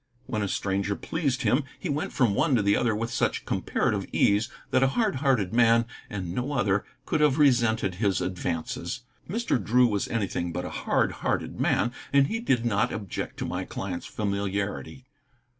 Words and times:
When 0.25 0.41
a 0.41 0.47
stranger 0.47 0.95
pleased 0.95 1.43
him, 1.43 1.63
he 1.79 1.87
went 1.87 2.11
from 2.11 2.33
one 2.33 2.55
to 2.55 2.63
the 2.63 2.75
other 2.75 2.95
with 2.95 3.11
such 3.11 3.45
comparative 3.45 4.07
ease 4.11 4.49
that 4.71 4.81
a 4.81 4.87
hardhearted 4.97 5.53
man, 5.53 5.85
and 6.09 6.33
no 6.33 6.53
other, 6.53 6.83
could 7.05 7.21
have 7.21 7.37
resented 7.37 7.93
his 8.01 8.19
advances. 8.19 9.01
Mr. 9.29 9.63
Drew 9.63 9.85
was 9.85 10.07
anything 10.07 10.51
but 10.51 10.65
a 10.65 10.71
hard 10.71 11.11
hearted 11.11 11.59
man, 11.59 11.91
and 12.11 12.25
he 12.25 12.39
did 12.39 12.65
not 12.65 12.91
object 12.91 13.37
to 13.37 13.45
my 13.45 13.63
client's 13.63 14.07
familiarity. 14.07 15.05